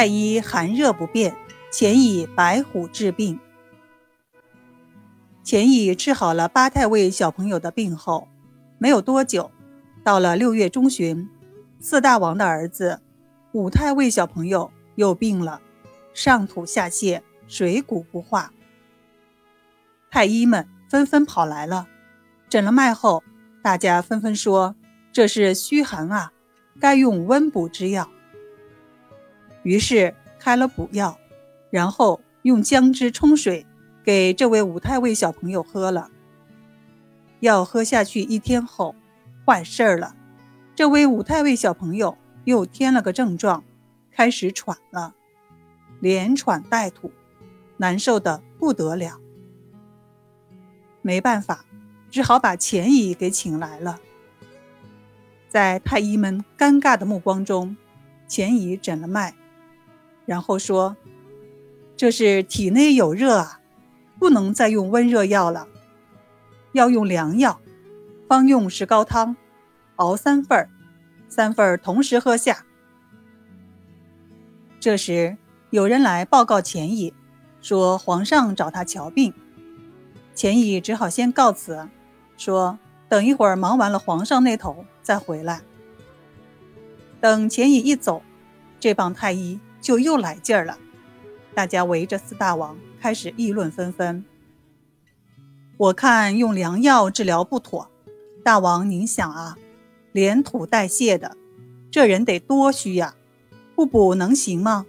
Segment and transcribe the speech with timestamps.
[0.00, 1.36] 太医寒热不便，
[1.70, 3.38] 前以白虎治病。
[5.44, 8.26] 钱乙治好了八太尉小朋友的病后，
[8.78, 9.50] 没有多久，
[10.02, 11.28] 到了六月中旬，
[11.80, 13.02] 四大王的儿子
[13.52, 15.60] 五太尉小朋友又病了，
[16.14, 18.54] 上吐下泻，水谷不化。
[20.10, 21.86] 太医们纷纷跑来了，
[22.48, 23.22] 诊了脉后，
[23.62, 24.74] 大家纷纷说
[25.12, 26.32] 这是虚寒啊，
[26.80, 28.08] 该用温补之药。
[29.62, 31.18] 于是开了补药，
[31.70, 33.66] 然后用姜汁冲水。
[34.02, 36.10] 给这位五太尉小朋友喝了
[37.40, 38.94] 药，喝下去一天后，
[39.46, 40.16] 坏事儿了。
[40.74, 43.62] 这位五太尉小朋友又添了个症状，
[44.10, 45.14] 开始喘了，
[46.00, 47.12] 连喘带吐，
[47.76, 49.20] 难受的不得了。
[51.02, 51.66] 没办法，
[52.10, 54.00] 只好把钱乙给请来了。
[55.46, 57.76] 在太医们尴尬的目光中，
[58.26, 59.34] 钱乙诊了脉，
[60.26, 60.96] 然后说
[61.96, 63.56] ：“这是体内有热啊。”
[64.20, 65.66] 不能再用温热药了，
[66.72, 67.58] 要用凉药，
[68.28, 69.34] 方用石膏汤，
[69.96, 70.68] 熬三份儿，
[71.26, 72.66] 三份儿同时喝下。
[74.78, 75.38] 这时
[75.70, 77.14] 有人来报告钱乙，
[77.62, 79.32] 说皇上找他瞧病。
[80.34, 81.88] 钱乙只好先告辞，
[82.36, 85.62] 说等一会儿忙完了皇上那头再回来。
[87.22, 88.22] 等钱乙一走，
[88.78, 90.78] 这帮太医就又来劲儿了，
[91.54, 92.76] 大家围着四大王。
[93.00, 94.22] 开始议论纷纷。
[95.78, 97.90] 我看用凉药治疗不妥，
[98.44, 99.56] 大王您想啊，
[100.12, 101.34] 连吐带泻的，
[101.90, 103.14] 这人得多虚呀，
[103.74, 104.84] 不补能行吗？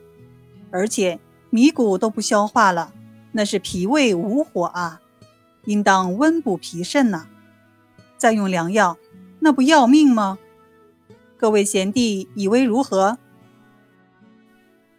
[0.71, 2.93] 而且米谷都不消化了，
[3.31, 4.99] 那是脾胃无火啊，
[5.63, 7.27] 应当温补脾肾呐。
[8.17, 8.97] 再用凉药，
[9.39, 10.37] 那不要命吗？
[11.37, 13.17] 各位贤弟以为如何？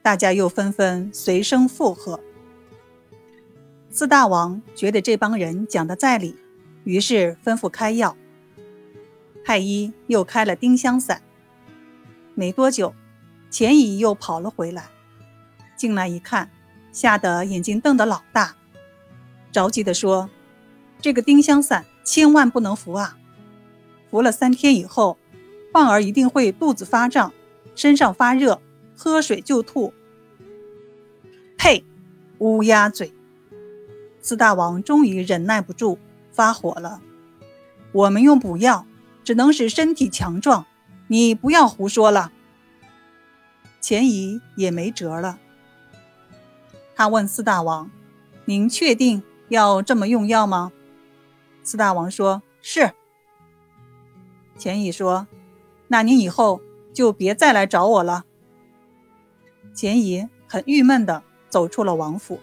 [0.03, 2.19] 大家又纷纷随声附和。
[3.88, 6.37] 四大王觉得这帮人讲的在理，
[6.84, 8.16] 于是吩咐开药。
[9.44, 11.22] 太医又开了丁香散。
[12.34, 12.94] 没多久，
[13.50, 14.88] 钱乙又跑了回来，
[15.77, 16.50] 进来一看，
[16.91, 18.56] 吓得眼睛瞪得老大，
[19.53, 20.31] 着急地说
[21.00, 23.19] ：“这个丁香散千万不能服啊！
[24.10, 25.19] 服了三天以后，
[25.72, 27.32] 患儿一定会肚子发胀，
[27.75, 28.60] 身上发热，
[29.03, 29.93] 喝水就吐。”
[31.59, 31.85] 呸！
[32.39, 33.13] 乌鸦嘴！
[34.21, 35.99] 四大王终于忍耐不住，
[36.31, 37.03] 发火了。
[37.91, 38.87] 我们用补药，
[39.25, 40.65] 只能使身体强壮，
[41.09, 42.31] 你不要胡说了。
[43.81, 45.41] 钱乙也没辙了，
[46.95, 47.91] 他问四大王
[48.47, 50.71] ：“您确定要这么用药吗？”
[51.65, 52.93] 四大王说：“是。”
[54.57, 55.27] 钱乙说
[55.89, 56.61] ：“那您以后
[56.95, 58.25] 就别再来找我了。”
[59.75, 62.41] 钱爷很郁闷地走出了王府。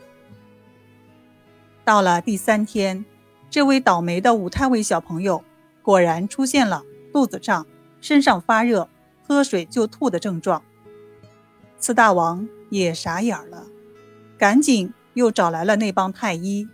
[1.83, 3.05] 到了第三天，
[3.49, 5.43] 这位倒霉的五太尉小朋友
[5.81, 7.65] 果然出现了肚子胀、
[7.99, 8.87] 身上发热、
[9.27, 10.61] 喝水就吐的症状。
[11.77, 13.65] 四大王也傻眼了，
[14.37, 16.67] 赶紧又找来了那帮太医。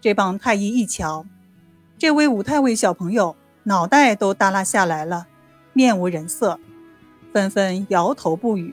[0.00, 1.26] 这帮太医一瞧，
[1.98, 3.34] 这位五太尉小朋友
[3.64, 5.26] 脑袋都耷拉下来了，
[5.72, 6.60] 面无人色，
[7.32, 8.72] 纷纷摇头不语。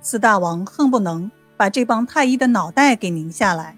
[0.00, 1.30] 四大王恨不能。
[1.56, 3.76] 把这帮太医的脑袋给拧下来，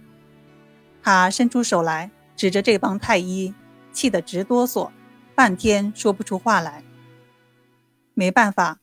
[1.03, 3.53] 他伸出手来，指着这帮太医，
[3.93, 4.93] 气得直哆嗦，
[5.34, 6.84] 半天说不出话来。
[8.15, 8.78] 没办法，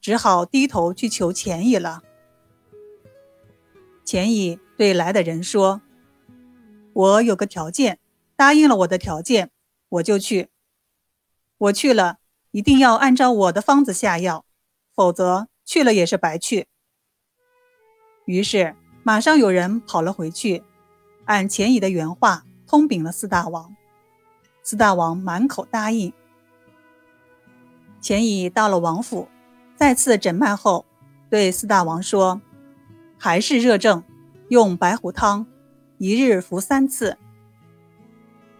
[0.00, 2.04] 只好低头去求钱乙了。
[4.04, 5.82] 钱乙对来的人说
[6.94, 7.98] ：“我有个条件，
[8.36, 9.50] 答应了我的条件，
[9.88, 10.48] 我就去。
[11.58, 12.18] 我去了，
[12.52, 14.44] 一定要按照我的方子下药，
[14.94, 16.68] 否则去了也是白去。”
[18.26, 20.62] 于是，马上有人跑了回去，
[21.26, 23.76] 按钱乙的原话通禀了四大王。
[24.62, 26.10] 四大王满口答应。
[28.00, 29.28] 钱乙到了王府，
[29.76, 30.86] 再次诊脉后，
[31.28, 32.40] 对四大王说
[33.18, 34.02] ：“还是热症，
[34.48, 35.46] 用白虎汤，
[35.98, 37.18] 一日服三次。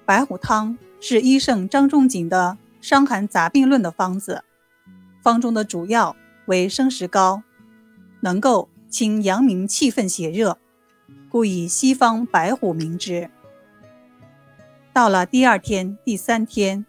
[0.04, 4.44] 白虎汤是医圣张仲景的《伤寒杂病论》的方子，
[5.22, 7.42] 方中的主药为生石膏，
[8.20, 10.56] 能够。”清阳明气愤血热，
[11.28, 13.28] 故以西方白虎名之。
[14.92, 16.86] 到了第二天、第三天，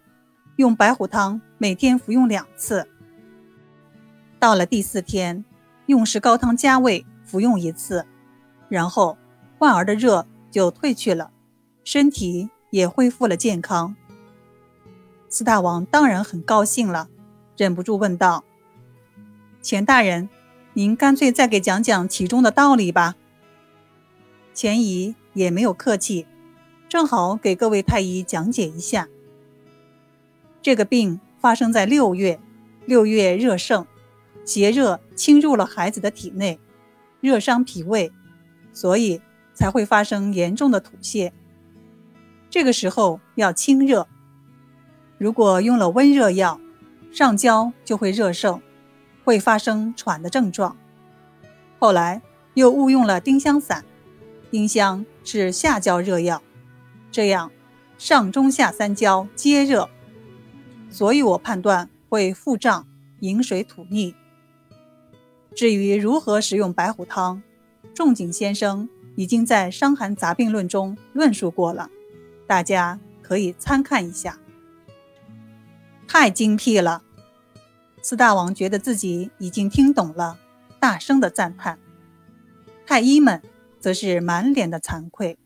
[0.54, 2.88] 用白虎汤每天服用两次。
[4.38, 5.44] 到了第四天，
[5.86, 8.06] 用石膏汤加味服用一次，
[8.68, 9.18] 然后
[9.58, 11.32] 患儿的热就退去了，
[11.82, 13.96] 身体也恢复了健康。
[15.28, 17.08] 四大王当然很高兴了，
[17.56, 18.44] 忍不住问道
[19.60, 20.28] ：“钱大人。”
[20.76, 23.14] 您干脆再给讲讲其中的道理吧。
[24.52, 26.26] 钱乙也没有客气，
[26.86, 29.08] 正好给各位太医讲解一下。
[30.60, 32.38] 这个病发生在六月，
[32.84, 33.86] 六月热盛，
[34.44, 36.60] 邪热侵入了孩子的体内，
[37.22, 38.12] 热伤脾胃，
[38.74, 39.22] 所以
[39.54, 41.32] 才会发生严重的吐泻。
[42.50, 44.06] 这个时候要清热，
[45.16, 46.60] 如果用了温热药，
[47.10, 48.60] 上焦就会热盛。
[49.26, 50.76] 会发生喘的症状，
[51.80, 52.22] 后来
[52.54, 53.84] 又误用了丁香散，
[54.52, 56.40] 丁香是下焦热药，
[57.10, 57.50] 这样
[57.98, 59.90] 上中下三焦皆热，
[60.88, 62.86] 所以我判断会腹胀、
[63.18, 64.14] 饮水吐逆。
[65.56, 67.42] 至于如何使用白虎汤，
[67.92, 71.90] 仲景先生已经在《伤寒杂病论》中论述过了，
[72.46, 74.38] 大家可以参看一下。
[76.06, 77.02] 太精辟了。
[78.08, 80.38] 四大王觉得自己已经听懂了，
[80.78, 81.76] 大声的赞叹。
[82.86, 83.42] 太医们
[83.80, 85.36] 则是满脸的惭愧。